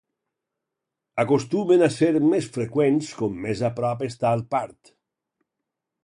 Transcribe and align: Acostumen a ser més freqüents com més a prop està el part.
Acostumen 1.23 1.83
a 1.87 1.89
ser 1.95 2.09
més 2.31 2.47
freqüents 2.55 3.11
com 3.19 3.35
més 3.43 3.61
a 3.69 3.71
prop 3.81 4.01
està 4.09 4.31
el 4.39 4.43
part. 4.55 4.91